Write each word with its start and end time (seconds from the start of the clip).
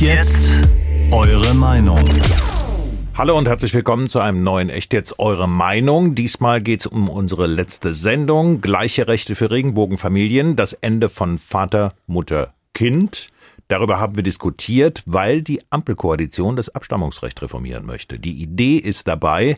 Jetzt? 0.00 0.58
Eure 1.10 1.52
Meinung. 1.52 2.02
Hallo 3.14 3.36
und 3.36 3.46
herzlich 3.46 3.74
willkommen 3.74 4.08
zu 4.08 4.18
einem 4.18 4.42
neuen 4.42 4.70
Echt 4.70 4.94
jetzt 4.94 5.18
eure 5.18 5.46
Meinung. 5.46 6.14
Diesmal 6.14 6.62
geht 6.62 6.80
es 6.80 6.86
um 6.86 7.10
unsere 7.10 7.46
letzte 7.46 7.92
Sendung. 7.92 8.62
Gleiche 8.62 9.08
Rechte 9.08 9.34
für 9.34 9.50
Regenbogenfamilien. 9.50 10.56
Das 10.56 10.72
Ende 10.72 11.10
von 11.10 11.36
Vater, 11.36 11.90
Mutter, 12.06 12.54
Kind. 12.72 13.28
Darüber 13.70 14.00
haben 14.00 14.16
wir 14.16 14.24
diskutiert, 14.24 15.04
weil 15.06 15.42
die 15.42 15.60
Ampelkoalition 15.70 16.56
das 16.56 16.70
Abstammungsrecht 16.70 17.40
reformieren 17.40 17.86
möchte. 17.86 18.18
Die 18.18 18.42
Idee 18.42 18.78
ist 18.78 19.06
dabei, 19.06 19.54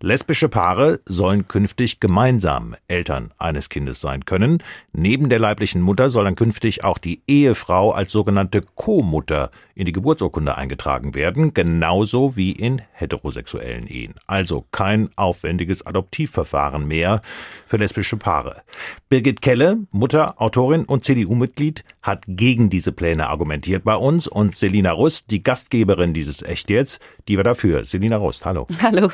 lesbische 0.00 0.48
Paare 0.48 1.00
sollen 1.04 1.48
künftig 1.48 1.98
gemeinsam 1.98 2.76
Eltern 2.86 3.34
eines 3.38 3.68
Kindes 3.68 4.00
sein 4.00 4.24
können. 4.24 4.62
Neben 4.92 5.28
der 5.30 5.40
leiblichen 5.40 5.80
Mutter 5.80 6.10
soll 6.10 6.22
dann 6.22 6.36
künftig 6.36 6.84
auch 6.84 6.98
die 6.98 7.22
Ehefrau 7.26 7.90
als 7.90 8.12
sogenannte 8.12 8.60
Co-Mutter 8.76 9.50
in 9.74 9.84
die 9.84 9.92
Geburtsurkunde 9.92 10.56
eingetragen 10.56 11.16
werden, 11.16 11.52
genauso 11.52 12.36
wie 12.36 12.52
in 12.52 12.82
heterosexuellen 12.92 13.88
Ehen. 13.88 14.14
Also 14.28 14.64
kein 14.70 15.10
aufwendiges 15.16 15.84
Adoptivverfahren 15.84 16.86
mehr 16.86 17.20
für 17.66 17.78
lesbische 17.78 18.16
Paare. 18.16 18.62
Birgit 19.08 19.42
Kelle, 19.42 19.78
Mutter, 19.90 20.40
Autorin 20.40 20.84
und 20.84 21.04
CDU-Mitglied, 21.04 21.84
hat 22.00 22.22
gegen 22.28 22.70
diese 22.70 22.92
Pläne 22.92 23.28
argumentiert 23.28 23.55
bei 23.84 23.96
uns 23.96 24.26
und 24.28 24.56
Selina 24.56 24.92
Rust, 24.92 25.30
die 25.30 25.42
Gastgeberin 25.42 26.12
dieses 26.12 26.42
Echt 26.42 26.70
jetzt, 26.70 27.00
die 27.28 27.36
war 27.36 27.44
dafür. 27.44 27.84
Selina 27.84 28.16
Rust, 28.16 28.44
hallo. 28.44 28.66
Hallo. 28.82 29.10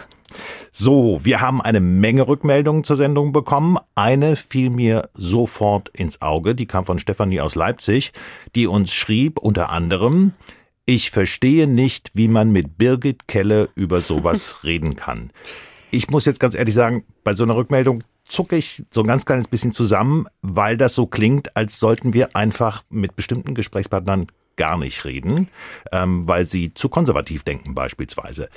So, 0.71 1.21
wir 1.25 1.41
haben 1.41 1.61
eine 1.61 1.81
Menge 1.81 2.27
Rückmeldungen 2.27 2.85
zur 2.85 2.97
Sendung 2.97 3.33
bekommen. 3.33 3.77
Eine 3.95 4.37
fiel 4.37 4.71
mir 4.71 5.11
sofort 5.15 5.91
ins 5.91 6.23
Auge, 6.23 6.55
die 6.55 6.67
kam 6.67 6.87
von 6.87 6.99
Stefanie 6.99 7.41
aus 7.41 7.55
Leipzig, 7.55 8.13
die 8.55 8.67
uns 8.67 8.93
schrieb 8.95 9.39
unter 9.39 9.69
anderem, 9.69 10.33
ich 10.85 11.11
verstehe 11.11 11.69
nicht, 11.69 12.11
wie 12.15 12.29
man 12.29 12.51
mit 12.51 12.77
Birgit 12.77 13.29
Kelle 13.29 13.69
über 13.75 14.01
sowas 14.01 14.57
reden 14.65 14.97
kann. 14.97 15.31
Ich 15.91 16.11
muss 16.11 16.25
jetzt 16.25 16.41
ganz 16.41 16.55
ehrlich 16.55 16.75
sagen, 16.75 17.05
bei 17.23 17.35
so 17.35 17.45
einer 17.45 17.55
Rückmeldung 17.55 18.03
zucke 18.25 18.57
ich 18.57 18.85
so 18.91 19.03
ein 19.03 19.07
ganz 19.07 19.25
kleines 19.27 19.49
bisschen 19.49 19.73
zusammen, 19.73 20.27
weil 20.41 20.77
das 20.77 20.95
so 20.95 21.07
klingt, 21.07 21.57
als 21.57 21.79
sollten 21.79 22.13
wir 22.15 22.35
einfach 22.37 22.83
mit 22.91 23.17
bestimmten 23.17 23.55
Gesprächspartnern 23.55 24.29
gar 24.57 24.77
nicht 24.79 25.05
reden, 25.05 25.49
ähm, 25.93 26.27
weil 26.29 26.45
sie 26.45 26.75
zu 26.75 26.89
konservativ 26.89 27.43
denken 27.43 27.75
beispielsweise. 27.75 28.49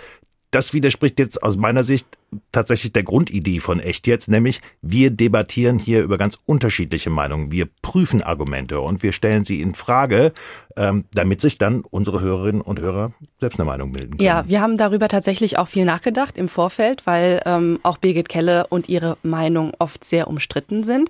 Das 0.51 0.73
widerspricht 0.73 1.19
jetzt 1.19 1.43
aus 1.43 1.57
meiner 1.57 1.83
Sicht 1.83 2.07
tatsächlich 2.51 2.93
der 2.93 3.03
Grundidee 3.03 3.59
von 3.59 3.79
Echt 3.79 4.07
jetzt, 4.07 4.29
nämlich 4.29 4.61
wir 4.81 5.11
debattieren 5.11 5.79
hier 5.79 6.03
über 6.03 6.17
ganz 6.17 6.37
unterschiedliche 6.45 7.09
Meinungen. 7.09 7.51
Wir 7.51 7.67
prüfen 7.81 8.21
Argumente 8.21 8.79
und 8.79 9.03
wir 9.03 9.11
stellen 9.11 9.45
sie 9.45 9.61
in 9.61 9.75
Frage, 9.75 10.33
ähm, 10.77 11.05
damit 11.13 11.41
sich 11.41 11.57
dann 11.57 11.83
unsere 11.89 12.21
Hörerinnen 12.21 12.61
und 12.61 12.79
Hörer 12.79 13.13
selbst 13.39 13.59
eine 13.59 13.67
Meinung 13.67 13.91
bilden 13.91 14.17
können. 14.17 14.25
Ja, 14.25 14.43
wir 14.47 14.61
haben 14.61 14.77
darüber 14.77 15.07
tatsächlich 15.07 15.57
auch 15.57 15.67
viel 15.67 15.85
nachgedacht 15.85 16.37
im 16.37 16.49
Vorfeld, 16.49 17.05
weil 17.05 17.41
ähm, 17.45 17.79
auch 17.83 17.97
Birgit 17.97 18.29
Kelle 18.29 18.67
und 18.67 18.89
ihre 18.89 19.17
Meinung 19.23 19.71
oft 19.79 20.03
sehr 20.03 20.27
umstritten 20.27 20.83
sind. 20.83 21.09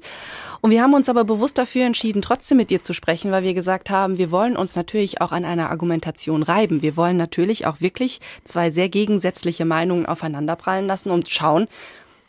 Und 0.62 0.72
wir 0.72 0.82
haben 0.82 0.94
uns 0.94 1.10
aber 1.10 1.24
bewusst 1.24 1.58
dafür 1.58 1.86
entschieden, 1.86 2.22
trotzdem 2.22 2.58
mit 2.58 2.72
ihr 2.72 2.82
zu 2.82 2.94
sprechen, 2.94 3.32
weil 3.32 3.44
wir 3.44 3.54
gesagt 3.54 3.90
haben, 3.90 4.18
wir 4.18 4.32
wollen 4.32 4.58
uns 4.58 4.76
natürlich 4.76 5.22
auch 5.22 5.32
an 5.32 5.46
einer 5.46 5.70
Argumentation 5.70 6.44
reiben. 6.44 6.82
Wir 6.82 6.98
wollen 6.98 7.18
natürlich 7.18 7.68
auch 7.68 7.82
wirklich 7.82 8.20
zwei 8.44 8.72
sehr 8.72 8.90
gegensätzliche 8.90 9.66
Meinungen 9.66 10.06
aufeinanderprallen 10.06 10.88
lassen 10.88 11.12
und 11.16 11.28
schauen, 11.30 11.68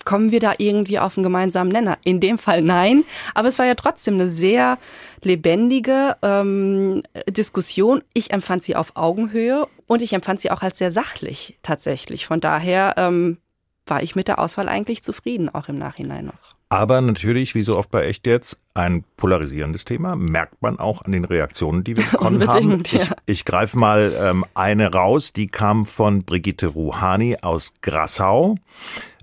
kommen 0.06 0.31
wir 0.31 0.41
da 0.41 0.55
irgendwie 0.56 0.98
auf 0.98 1.19
einen 1.19 1.25
gemeinsamen 1.25 1.70
Nenner? 1.70 1.98
In 2.05 2.20
dem 2.20 2.39
Fall 2.39 2.62
nein, 2.62 3.05
aber 3.34 3.48
es 3.48 3.59
war 3.59 3.67
ja 3.67 3.75
trotzdem 3.75 4.15
eine 4.15 4.28
sehr 4.28 4.78
lebendige 5.23 6.17
ähm, 6.23 7.03
Diskussion. 7.28 8.03
Ich 8.15 8.31
empfand 8.31 8.62
sie 8.62 8.77
auf 8.77 8.97
Augenhöhe 8.97 9.67
und 9.87 10.01
ich 10.01 10.15
empfand 10.15 10.41
sie 10.41 10.51
auch 10.51 10.62
als 10.62 10.78
sehr 10.78 10.91
sachlich 10.91 11.59
tatsächlich. 11.62 12.27
Von 12.27 12.41
daher 12.41 12.95
ähm, 12.97 13.39
war 13.87 14.03
ich 14.03 14.17
mit 14.17 14.28
der 14.28 14.39
Auswahl 14.39 14.69
eigentlich 14.69 15.03
zufrieden, 15.03 15.49
auch 15.53 15.69
im 15.69 15.77
Nachhinein 15.77 16.27
noch. 16.27 16.56
Aber 16.69 17.00
natürlich, 17.00 17.54
wie 17.54 17.62
so 17.62 17.77
oft 17.77 17.91
bei 17.91 18.06
Echt 18.06 18.27
jetzt, 18.27 18.59
ein 18.75 19.04
polarisierendes 19.16 19.84
Thema. 19.84 20.16
Merkt 20.16 20.60
man 20.62 20.78
auch 20.78 21.03
an 21.03 21.12
den 21.12 21.25
Reaktionen, 21.25 21.84
die 21.84 21.97
wir 21.97 22.04
bekommen 22.10 22.47
haben. 22.47 22.82
Ich, 22.84 23.09
ja. 23.09 23.16
ich 23.27 23.44
greife 23.44 23.78
mal 23.78 24.15
ähm, 24.19 24.44
eine 24.54 24.93
raus, 24.93 25.32
die 25.32 25.47
kam 25.47 25.87
von 25.87 26.25
Brigitte 26.25 26.69
Ruhani 26.69 27.37
aus 27.41 27.72
Grassau. 27.82 28.56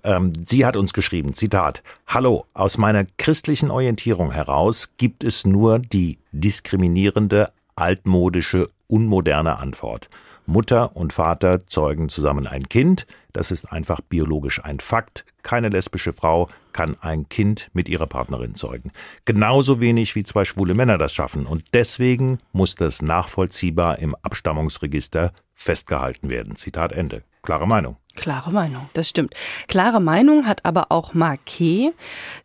Ähm, 0.06 0.34
sie 0.48 0.66
hat 0.66 0.78
uns 0.78 0.94
geschrieben, 0.94 1.34
Zitat, 1.34 1.84
Hallo, 2.08 2.46
aus 2.54 2.78
meiner 2.78 3.06
christlichen 3.18 3.72
Orientierung 3.72 4.32
heraus 4.32 4.92
gibt 4.98 5.24
es 5.24 5.46
nur 5.46 5.80
die 5.80 6.20
diskriminierende, 6.32 7.52
altmodische, 7.76 8.70
unmoderne 8.88 9.58
Antwort. 9.58 10.10
Mutter 10.46 10.96
und 10.96 11.14
Vater 11.14 11.66
zeugen 11.68 12.10
zusammen 12.10 12.48
ein 12.48 12.68
Kind. 12.70 13.08
Das 13.32 13.52
ist 13.52 13.72
einfach 13.72 14.02
biologisch 14.02 14.64
ein 14.64 14.80
Fakt. 14.80 15.26
Keine 15.42 15.70
lesbische 15.70 16.14
Frau 16.14 16.48
kann 16.72 16.98
ein 17.02 17.30
Kind 17.30 17.70
mit 17.74 17.90
ihrer 17.90 18.08
Partnerin 18.08 18.56
zeugen. 18.56 18.92
Genauso 19.26 19.80
wenig 19.80 20.16
wie 20.16 20.24
zwei 20.24 20.46
schwule 20.46 20.74
Männer 20.74 20.98
das 20.98 21.14
schaffen. 21.14 21.46
Und 21.46 21.64
deswegen 21.74 22.40
muss 22.52 22.76
das 22.76 23.02
nachvollziehbar 23.02 24.00
im 24.00 24.16
Abstammungsregister 24.22 25.32
festgehalten 25.54 26.30
werden. 26.30 26.56
Zitat 26.56 26.92
Ende. 26.92 27.24
Klare 27.42 27.68
Meinung. 27.68 27.98
Klare 28.16 28.52
Meinung, 28.52 28.90
das 28.94 29.10
stimmt. 29.10 29.34
Klare 29.68 30.00
Meinung 30.00 30.46
hat 30.46 30.66
aber 30.66 30.92
auch 30.92 31.16
Marquet. 31.16 31.94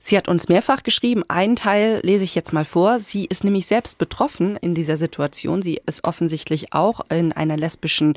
Sie 0.01 0.17
hat 0.17 0.27
uns 0.27 0.49
mehrfach 0.49 0.83
geschrieben, 0.83 1.25
einen 1.29 1.57
Teil 1.57 2.01
lese 2.03 2.25
ich 2.25 2.35
jetzt 2.35 2.55
mal 2.55 2.65
vor. 2.65 3.01
Sie 3.01 3.27
ist 3.27 3.45
nämlich 3.45 3.67
selbst 3.67 3.99
betroffen 3.99 4.57
in 4.57 4.75
dieser 4.75 4.97
Situation. 4.97 5.61
Sie 5.61 5.79
ist 5.85 6.05
offensichtlich 6.05 6.73
auch 6.73 7.01
in 7.11 7.33
einer 7.35 7.59
lesbischen 7.59 8.15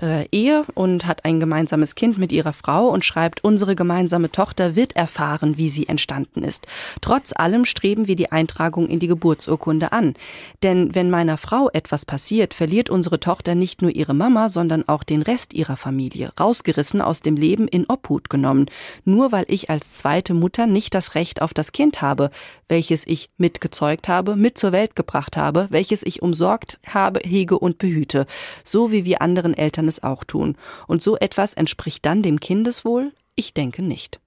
äh, 0.00 0.28
Ehe 0.30 0.62
und 0.74 1.04
hat 1.04 1.24
ein 1.24 1.40
gemeinsames 1.40 1.96
Kind 1.96 2.16
mit 2.16 2.30
ihrer 2.30 2.52
Frau 2.52 2.86
und 2.86 3.04
schreibt, 3.04 3.42
unsere 3.42 3.74
gemeinsame 3.74 4.30
Tochter 4.30 4.76
wird 4.76 4.94
erfahren, 4.94 5.56
wie 5.56 5.70
sie 5.70 5.88
entstanden 5.88 6.44
ist. 6.44 6.68
Trotz 7.00 7.32
allem 7.34 7.64
streben 7.64 8.06
wir 8.06 8.14
die 8.14 8.30
Eintragung 8.30 8.86
in 8.86 9.00
die 9.00 9.08
Geburtsurkunde 9.08 9.90
an. 9.90 10.14
Denn 10.62 10.94
wenn 10.94 11.10
meiner 11.10 11.38
Frau 11.38 11.68
etwas 11.72 12.06
passiert, 12.06 12.54
verliert 12.54 12.88
unsere 12.88 13.18
Tochter 13.18 13.56
nicht 13.56 13.82
nur 13.82 13.90
ihre 13.90 14.14
Mama, 14.14 14.48
sondern 14.48 14.88
auch 14.88 15.02
den 15.02 15.22
Rest 15.22 15.54
ihrer 15.54 15.76
Familie. 15.76 16.32
Rausgerissen 16.38 16.83
Ereignissen 16.84 17.00
aus 17.00 17.20
dem 17.20 17.36
Leben 17.36 17.66
in 17.66 17.86
Obhut 17.88 18.28
genommen, 18.28 18.66
nur 19.04 19.32
weil 19.32 19.44
ich 19.48 19.70
als 19.70 19.94
zweite 19.94 20.34
Mutter 20.34 20.66
nicht 20.66 20.94
das 20.94 21.14
Recht 21.14 21.40
auf 21.40 21.54
das 21.54 21.72
Kind 21.72 22.02
habe, 22.02 22.30
welches 22.68 23.06
ich 23.06 23.30
mitgezeugt 23.38 24.08
habe, 24.08 24.36
mit 24.36 24.58
zur 24.58 24.72
Welt 24.72 24.94
gebracht 24.94 25.36
habe, 25.36 25.66
welches 25.70 26.02
ich 26.02 26.20
umsorgt 26.20 26.78
habe, 26.86 27.20
hege 27.24 27.58
und 27.58 27.78
behüte, 27.78 28.26
so 28.64 28.92
wie 28.92 29.04
wir 29.04 29.22
anderen 29.22 29.54
Eltern 29.54 29.88
es 29.88 30.02
auch 30.02 30.24
tun. 30.24 30.56
Und 30.86 31.02
so 31.02 31.16
etwas 31.16 31.54
entspricht 31.54 32.04
dann 32.04 32.22
dem 32.22 32.38
Kindeswohl? 32.38 33.12
Ich 33.34 33.54
denke 33.54 33.82
nicht. 33.82 34.20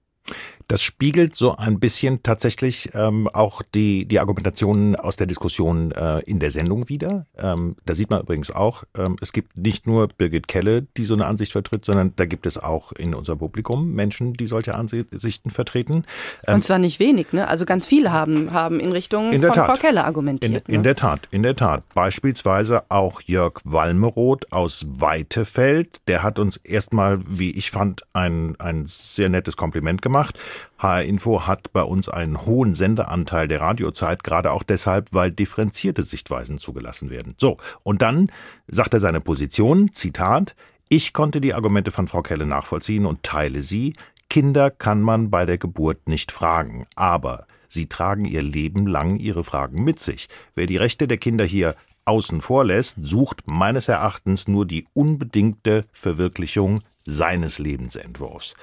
Das 0.68 0.82
spiegelt 0.82 1.34
so 1.34 1.56
ein 1.56 1.80
bisschen 1.80 2.22
tatsächlich 2.22 2.90
ähm, 2.92 3.26
auch 3.28 3.62
die, 3.74 4.04
die 4.04 4.20
Argumentationen 4.20 4.96
aus 4.96 5.16
der 5.16 5.26
Diskussion 5.26 5.92
äh, 5.92 6.20
in 6.20 6.40
der 6.40 6.50
Sendung 6.50 6.90
wieder. 6.90 7.26
Ähm, 7.38 7.76
da 7.86 7.94
sieht 7.94 8.10
man 8.10 8.20
übrigens 8.20 8.50
auch, 8.50 8.84
ähm, 8.96 9.16
es 9.22 9.32
gibt 9.32 9.56
nicht 9.56 9.86
nur 9.86 10.08
Birgit 10.08 10.46
Kelle, 10.46 10.82
die 10.98 11.06
so 11.06 11.14
eine 11.14 11.24
Ansicht 11.24 11.52
vertritt, 11.52 11.86
sondern 11.86 12.12
da 12.16 12.26
gibt 12.26 12.44
es 12.44 12.58
auch 12.58 12.92
in 12.92 13.14
unserem 13.14 13.38
Publikum 13.38 13.92
Menschen, 13.94 14.34
die 14.34 14.46
solche 14.46 14.74
Ansichten 14.74 15.48
vertreten. 15.48 16.04
Ähm, 16.46 16.56
Und 16.56 16.64
zwar 16.64 16.78
nicht 16.78 17.00
wenig, 17.00 17.32
ne? 17.32 17.48
Also 17.48 17.64
ganz 17.64 17.86
viele 17.86 18.12
haben, 18.12 18.52
haben 18.52 18.78
in 18.78 18.92
Richtung 18.92 19.32
in 19.32 19.40
von 19.40 19.52
Tat. 19.52 19.66
Frau 19.66 19.80
Kelle 19.80 20.04
argumentiert. 20.04 20.68
In, 20.68 20.74
in 20.74 20.80
ne? 20.80 20.84
der 20.84 20.96
Tat, 20.96 21.28
in 21.30 21.42
der 21.42 21.56
Tat. 21.56 21.82
Beispielsweise 21.94 22.82
auch 22.90 23.22
Jörg 23.22 23.54
Walmeroth 23.64 24.52
aus 24.52 24.84
Weitefeld, 24.86 26.02
der 26.08 26.22
hat 26.22 26.38
uns 26.38 26.58
erstmal, 26.58 27.20
wie 27.26 27.52
ich 27.52 27.70
fand, 27.70 28.02
ein, 28.12 28.54
ein 28.60 28.84
sehr 28.86 29.30
nettes 29.30 29.56
Kompliment 29.56 30.02
gemacht. 30.02 30.38
HR 30.78 31.02
Info 31.02 31.46
hat 31.46 31.72
bei 31.72 31.82
uns 31.82 32.08
einen 32.08 32.44
hohen 32.46 32.74
Sendeanteil 32.74 33.48
der 33.48 33.60
Radiozeit, 33.60 34.24
gerade 34.24 34.52
auch 34.52 34.62
deshalb, 34.62 35.08
weil 35.12 35.30
differenzierte 35.30 36.02
Sichtweisen 36.02 36.58
zugelassen 36.58 37.10
werden. 37.10 37.34
So, 37.38 37.56
und 37.82 38.02
dann 38.02 38.30
sagt 38.66 38.94
er 38.94 39.00
seine 39.00 39.20
Position, 39.20 39.92
Zitat, 39.92 40.54
ich 40.88 41.12
konnte 41.12 41.40
die 41.40 41.54
Argumente 41.54 41.90
von 41.90 42.08
Frau 42.08 42.22
Kelle 42.22 42.46
nachvollziehen 42.46 43.04
und 43.04 43.22
teile 43.22 43.62
sie. 43.62 43.94
Kinder 44.30 44.70
kann 44.70 45.02
man 45.02 45.30
bei 45.30 45.46
der 45.46 45.58
Geburt 45.58 46.08
nicht 46.08 46.32
fragen, 46.32 46.86
aber 46.94 47.46
sie 47.68 47.86
tragen 47.86 48.24
ihr 48.24 48.42
Leben 48.42 48.86
lang 48.86 49.16
ihre 49.16 49.44
Fragen 49.44 49.84
mit 49.84 50.00
sich. 50.00 50.28
Wer 50.54 50.66
die 50.66 50.76
Rechte 50.76 51.08
der 51.08 51.18
Kinder 51.18 51.44
hier 51.44 51.74
außen 52.04 52.40
vor 52.40 52.64
lässt, 52.64 52.96
sucht 53.02 53.42
meines 53.46 53.88
Erachtens 53.88 54.48
nur 54.48 54.66
die 54.66 54.86
unbedingte 54.94 55.84
Verwirklichung 55.92 56.80
seines 57.04 57.58
Lebensentwurfs. 57.58 58.54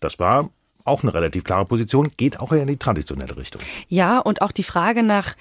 Das 0.00 0.18
war 0.18 0.50
auch 0.84 1.02
eine 1.02 1.14
relativ 1.14 1.44
klare 1.44 1.64
Position, 1.64 2.10
geht 2.16 2.40
auch 2.40 2.52
eher 2.52 2.62
in 2.62 2.68
die 2.68 2.76
traditionelle 2.76 3.36
Richtung. 3.36 3.62
Ja, 3.88 4.18
und 4.18 4.42
auch 4.42 4.52
die 4.52 4.62
Frage 4.62 5.02
nach, 5.02 5.36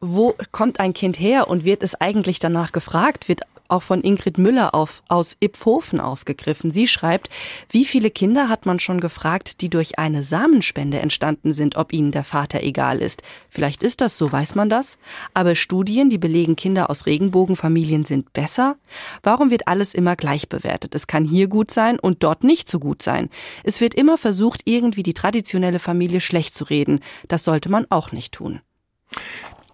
wo 0.00 0.34
kommt 0.50 0.80
ein 0.80 0.94
Kind 0.94 1.18
her 1.18 1.48
und 1.48 1.64
wird 1.64 1.82
es 1.82 2.00
eigentlich 2.00 2.38
danach 2.40 2.72
gefragt, 2.72 3.28
wird 3.28 3.42
auch 3.72 3.82
von 3.82 4.02
Ingrid 4.02 4.38
Müller 4.38 4.74
auf, 4.74 5.02
aus 5.08 5.36
Ipfhofen 5.40 5.98
aufgegriffen. 5.98 6.70
Sie 6.70 6.86
schreibt, 6.86 7.30
wie 7.70 7.84
viele 7.84 8.10
Kinder 8.10 8.48
hat 8.48 8.66
man 8.66 8.78
schon 8.78 9.00
gefragt, 9.00 9.60
die 9.62 9.70
durch 9.70 9.98
eine 9.98 10.22
Samenspende 10.22 11.00
entstanden 11.00 11.52
sind, 11.52 11.76
ob 11.76 11.92
ihnen 11.92 12.12
der 12.12 12.24
Vater 12.24 12.62
egal 12.62 13.00
ist. 13.00 13.22
Vielleicht 13.48 13.82
ist 13.82 14.00
das 14.00 14.18
so, 14.18 14.30
weiß 14.30 14.54
man 14.54 14.68
das? 14.68 14.98
Aber 15.34 15.54
Studien, 15.54 16.10
die 16.10 16.18
belegen, 16.18 16.54
Kinder 16.54 16.90
aus 16.90 17.06
Regenbogenfamilien 17.06 18.04
sind 18.04 18.32
besser? 18.32 18.76
Warum 19.22 19.50
wird 19.50 19.66
alles 19.68 19.94
immer 19.94 20.16
gleich 20.16 20.48
bewertet? 20.48 20.94
Es 20.94 21.06
kann 21.06 21.24
hier 21.24 21.48
gut 21.48 21.70
sein 21.70 21.98
und 21.98 22.22
dort 22.22 22.44
nicht 22.44 22.68
so 22.68 22.78
gut 22.78 23.02
sein. 23.02 23.30
Es 23.64 23.80
wird 23.80 23.94
immer 23.94 24.18
versucht, 24.18 24.60
irgendwie 24.66 25.02
die 25.02 25.14
traditionelle 25.14 25.78
Familie 25.78 26.20
schlecht 26.20 26.54
zu 26.54 26.64
reden. 26.64 27.00
Das 27.28 27.44
sollte 27.44 27.70
man 27.70 27.86
auch 27.90 28.12
nicht 28.12 28.34
tun. 28.34 28.60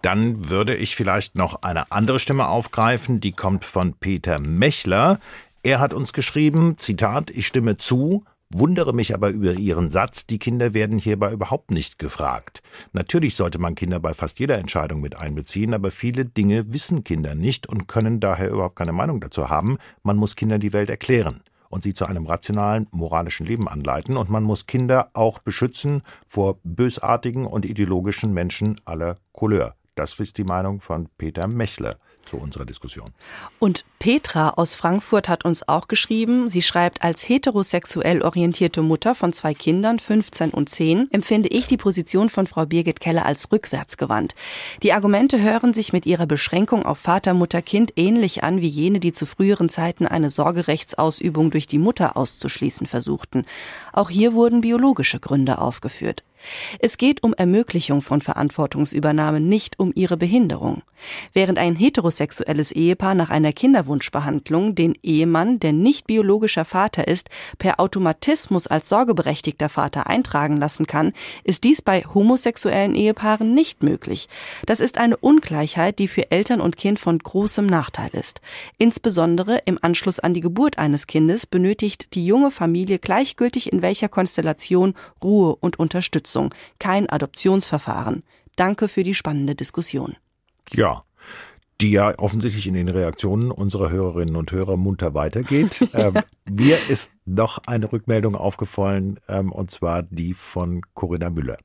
Dann 0.03 0.49
würde 0.49 0.77
ich 0.77 0.95
vielleicht 0.95 1.35
noch 1.35 1.63
eine 1.63 1.91
andere 1.91 2.21
Stimme 2.21 2.49
aufgreifen, 2.49 3.21
die 3.21 3.33
kommt 3.33 3.65
von 3.65 3.95
Peter 3.95 4.39
Mechler. 4.39 5.19
Er 5.63 5.81
hat 5.81 5.93
uns 5.93 6.13
geschrieben, 6.13 6.79
Zitat, 6.79 7.31
ich 7.31 7.47
stimme 7.49 7.77
zu, 7.79 8.25
wundere 8.51 8.95
mich 8.95 9.13
aber 9.13 9.31
über 9.31 9.55
Ihren 9.55 9.91
Satz, 9.91 10.27
die 10.27 10.39
Kinder 10.39 10.73
werden 10.73 10.99
hierbei 10.99 11.33
überhaupt 11.33 11.73
nicht 11.73 11.99
gefragt. 11.99 12.63
Natürlich 12.93 13.35
sollte 13.35 13.59
man 13.59 13.75
Kinder 13.75 13.99
bei 13.99 14.15
fast 14.15 14.39
jeder 14.39 14.59
Entscheidung 14.59 15.01
mit 15.01 15.17
einbeziehen, 15.17 15.75
aber 15.75 15.91
viele 15.91 16.25
Dinge 16.25 16.73
wissen 16.73 17.05
Kinder 17.05 17.35
nicht 17.35 17.67
und 17.67 17.89
können 17.89 18.21
daher 18.21 18.51
überhaupt 18.51 18.77
keine 18.77 18.93
Meinung 18.93 19.21
dazu 19.21 19.49
haben. 19.49 19.79
Man 20.03 20.17
muss 20.17 20.37
Kindern 20.37 20.61
die 20.61 20.73
Welt 20.73 20.91
erklären 20.91 21.43
und 21.71 21.83
sie 21.83 21.95
zu 21.95 22.07
einem 22.07 22.27
rationalen, 22.27 22.87
moralischen 22.91 23.47
Leben 23.47 23.69
anleiten. 23.69 24.17
Und 24.17 24.31
man 24.31 24.45
muss 24.45 24.67
Kinder 24.67 25.11
auch 25.13 25.41
beschützen 25.41 26.03
vor 26.27 26.59
bösartigen 26.65 27.47
und 27.47 27.67
ideologischen 27.67 28.33
Menschen 28.33 28.81
aller 28.85 29.17
Couleur. 29.33 29.75
Das 29.99 30.21
ist 30.21 30.39
die 30.39 30.45
Meinung 30.45 30.79
von 30.79 31.09
Peter 31.19 31.49
Mechler 31.49 31.97
zu 32.25 32.37
unserer 32.37 32.65
Diskussion. 32.65 33.07
Und 33.59 33.85
Petra 33.99 34.51
aus 34.51 34.77
Frankfurt 34.77 35.29
hat 35.29 35.45
uns 35.45 35.67
auch 35.67 35.89
geschrieben, 35.89 36.49
sie 36.49 36.63
schreibt, 36.63 37.03
als 37.03 37.29
heterosexuell 37.29 38.23
orientierte 38.23 38.83
Mutter 38.83 39.17
von 39.17 39.33
zwei 39.33 39.55
Kindern, 39.55 39.99
15 39.99 40.51
und 40.51 40.69
10, 40.69 41.09
empfinde 41.11 41.49
ich 41.49 41.67
die 41.67 41.77
Position 41.79 42.29
von 42.29 42.47
Frau 42.47 42.65
Birgit 42.65 43.01
Keller 43.01 43.27
als 43.27 43.51
rückwärtsgewandt. 43.51 44.37
Die 44.85 44.93
Argumente 44.93 45.43
hören 45.43 45.75
sich 45.75 45.93
mit 45.93 46.07
ihrer 46.07 46.27
Beschränkung 46.27 46.85
auf 46.85 46.99
Vater, 46.99 47.35
Mutter, 47.35 47.61
Kind 47.61 47.95
ähnlich 47.97 48.45
an 48.45 48.61
wie 48.61 48.69
jene, 48.69 49.01
die 49.01 49.13
zu 49.13 49.27
früheren 49.27 49.69
Zeiten 49.69 50.07
eine 50.07 50.31
Sorgerechtsausübung 50.31 51.51
durch 51.51 51.67
die 51.67 51.79
Mutter 51.79 52.17
auszuschließen 52.17 52.87
versuchten. 52.87 53.47
Auch 53.93 54.11
hier 54.11 54.33
wurden 54.33 54.61
biologische 54.61 55.19
Gründe 55.19 55.59
aufgeführt. 55.59 56.23
Es 56.79 56.99
geht 56.99 57.23
um 57.23 57.35
Ermöglichung 57.35 58.03
von 58.03 58.21
Verantwortungsübernahme, 58.21 59.41
nicht 59.41 59.79
um 59.79 59.93
ihre 59.95 60.17
Behinderung. 60.17 60.83
Während 61.33 61.59
ein 61.59 61.77
heterosexuelles 61.77 62.73
Ehepaar 62.73 63.15
nach 63.15 63.31
einer 63.31 63.53
Kinderwunschbehandlung 63.53 64.75
den 64.75 64.95
Ehemann, 65.03 65.61
der 65.61 65.73
nicht 65.73 66.07
biologischer 66.07 66.65
Vater 66.65 67.07
ist, 67.07 67.29
per 67.59 67.81
Automatismus 67.81 68.67
als 68.67 68.89
sorgeberechtigter 68.89 69.69
Vater 69.69 70.07
eintragen 70.09 70.57
lassen 70.57 70.87
kann, 70.87 71.13
ist 71.45 71.65
dies 71.65 71.83
bei 71.83 72.03
homosexuellen 72.03 72.95
Ehepaaren 72.95 73.55
nicht 73.55 73.83
möglich. 73.83 74.29
Das 74.67 74.81
ist 74.81 74.99
eine 74.99 75.17
Ungleichheit, 75.17 75.99
die 75.99 76.09
für 76.09 76.31
Eltern 76.31 76.61
und 76.61 76.77
Kind 76.77 76.99
von 76.99 77.19
großem 77.19 77.67
Nachteil 77.67 78.11
ist. 78.13 78.41
Insbesondere 78.79 79.59
im 79.65 79.79
Anschluss 79.81 80.19
an 80.19 80.35
die 80.35 80.41
Geburt 80.41 80.79
eines 80.79 81.07
Kindes 81.07 81.47
benötigt 81.47 82.15
die 82.15 82.27
junge 82.27 82.51
Familie 82.51 82.99
gleichgültig 82.99 83.73
in 83.73 83.83
welcher 83.83 84.09
Konstellation 84.09 84.95
Ruhe 85.23 85.57
und 85.57 85.79
Unterstützung. 85.79 86.28
Unterstützung, 86.29 86.55
kein 86.79 87.09
Adoptionsverfahren. 87.09 88.23
Danke 88.57 88.89
für 88.89 89.03
die 89.03 89.15
spannende 89.15 89.55
Diskussion. 89.55 90.17
Ja, 90.73 91.05
die 91.81 91.93
ja 91.93 92.19
offensichtlich 92.19 92.67
in 92.67 92.75
den 92.75 92.89
Reaktionen 92.89 93.51
unserer 93.51 93.91
Hörerinnen 93.91 94.37
und 94.37 94.53
Hörer 94.53 94.77
munter 94.77 95.15
weitergeht. 95.15 95.89
ähm, 95.95 96.15
mir 96.51 96.79
ist 96.89 97.13
noch 97.25 97.61
eine 97.67 97.91
Rückmeldung 97.91 98.35
aufgefallen, 98.35 99.21
ähm, 99.29 99.53
und 99.53 99.71
zwar 99.71 100.03
die 100.03 100.35
von 100.35 100.83
Corinna 100.95 101.31
Müller. 101.31 101.59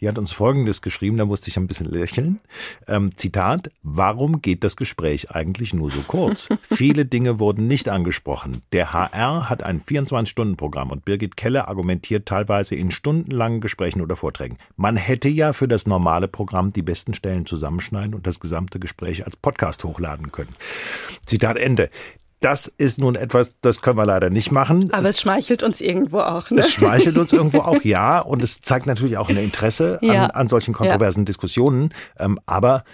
Die 0.00 0.08
hat 0.08 0.18
uns 0.18 0.32
Folgendes 0.32 0.82
geschrieben, 0.82 1.16
da 1.16 1.24
musste 1.24 1.48
ich 1.48 1.56
ein 1.56 1.66
bisschen 1.66 1.90
lächeln. 1.90 2.40
Ähm, 2.86 3.16
Zitat, 3.16 3.70
warum 3.82 4.42
geht 4.42 4.64
das 4.64 4.76
Gespräch 4.76 5.30
eigentlich 5.30 5.74
nur 5.74 5.90
so 5.90 6.00
kurz? 6.06 6.48
Viele 6.62 7.04
Dinge 7.04 7.38
wurden 7.38 7.66
nicht 7.66 7.88
angesprochen. 7.88 8.62
Der 8.72 8.92
HR 8.92 9.50
hat 9.50 9.62
ein 9.62 9.80
24-Stunden-Programm 9.80 10.90
und 10.90 11.04
Birgit 11.04 11.36
Keller 11.36 11.68
argumentiert 11.68 12.26
teilweise 12.26 12.74
in 12.74 12.90
stundenlangen 12.90 13.60
Gesprächen 13.60 14.00
oder 14.00 14.16
Vorträgen. 14.16 14.56
Man 14.76 14.96
hätte 14.96 15.28
ja 15.28 15.52
für 15.52 15.68
das 15.68 15.86
normale 15.86 16.28
Programm 16.28 16.72
die 16.72 16.82
besten 16.82 17.14
Stellen 17.14 17.46
zusammenschneiden 17.46 18.14
und 18.14 18.26
das 18.26 18.40
gesamte 18.40 18.78
Gespräch 18.78 19.24
als 19.24 19.36
Podcast 19.36 19.84
hochladen 19.84 20.32
können. 20.32 20.54
Zitat 21.26 21.56
Ende. 21.56 21.90
Das 22.40 22.72
ist 22.78 22.98
nun 22.98 23.16
etwas, 23.16 23.52
das 23.60 23.82
können 23.82 23.98
wir 23.98 24.06
leider 24.06 24.30
nicht 24.30 24.50
machen. 24.50 24.90
Aber 24.92 25.10
es 25.10 25.20
schmeichelt 25.20 25.62
uns 25.62 25.82
irgendwo 25.82 26.20
auch. 26.20 26.50
Ne? 26.50 26.60
Es 26.60 26.72
schmeichelt 26.72 27.18
uns 27.18 27.32
irgendwo 27.34 27.58
auch, 27.58 27.82
ja. 27.82 28.18
Und 28.18 28.42
es 28.42 28.62
zeigt 28.62 28.86
natürlich 28.86 29.18
auch 29.18 29.28
ein 29.28 29.36
Interesse 29.36 29.98
ja. 30.00 30.24
an, 30.24 30.30
an, 30.30 30.48
solchen 30.48 30.72
kontroversen 30.72 31.20
ja. 31.20 31.24
Diskussionen. 31.26 31.90
Ähm, 32.18 32.40
aber 32.46 32.84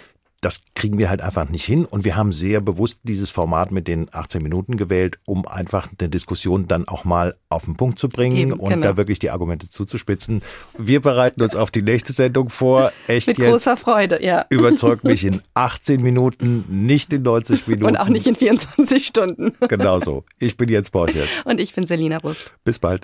das 0.41 0.61
kriegen 0.75 0.97
wir 0.97 1.09
halt 1.09 1.21
einfach 1.21 1.49
nicht 1.49 1.65
hin. 1.65 1.85
Und 1.85 2.05
wir 2.05 2.15
haben 2.15 2.31
sehr 2.31 2.61
bewusst 2.61 2.99
dieses 3.03 3.29
Format 3.29 3.71
mit 3.71 3.87
den 3.87 4.07
18 4.11 4.41
Minuten 4.41 4.77
gewählt, 4.77 5.19
um 5.25 5.47
einfach 5.47 5.89
eine 5.97 6.09
Diskussion 6.09 6.67
dann 6.67 6.87
auch 6.87 7.05
mal 7.05 7.35
auf 7.49 7.65
den 7.65 7.75
Punkt 7.75 7.97
zu 7.97 8.07
bringen 8.07 8.37
Eben, 8.37 8.53
und 8.53 8.69
genau. 8.69 8.87
da 8.87 8.97
wirklich 8.97 9.19
die 9.19 9.31
Argumente 9.31 9.69
zuzuspitzen. 9.69 10.41
Wir 10.77 11.01
bereiten 11.01 11.41
uns 11.41 11.55
auf 11.55 11.71
die 11.71 11.81
nächste 11.81 12.13
Sendung 12.13 12.49
vor. 12.49 12.91
Echt 13.07 13.27
mit 13.27 13.39
jetzt. 13.39 13.49
großer 13.49 13.77
Freude, 13.77 14.23
ja. 14.23 14.45
Überzeugt 14.49 15.03
mich 15.03 15.23
in 15.23 15.41
18 15.55 16.01
Minuten, 16.01 16.65
nicht 16.69 17.13
in 17.13 17.23
90 17.23 17.67
Minuten. 17.67 17.85
Und 17.87 17.97
auch 17.97 18.09
nicht 18.09 18.27
in 18.27 18.35
24 18.35 19.05
Stunden. 19.05 19.53
Genau 19.67 19.99
so. 19.99 20.23
Ich 20.39 20.55
bin 20.55 20.69
Jens 20.69 20.91
Borchert. 20.91 21.27
Und 21.43 21.59
ich 21.59 21.73
bin 21.73 21.85
Selina 21.85 22.17
Rust. 22.17 22.51
Bis 22.63 22.79
bald. 22.79 23.03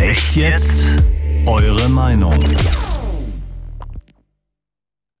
Echt 0.00 0.36
jetzt? 0.36 0.86
Eure 1.44 1.88
Meinung. 1.88 2.38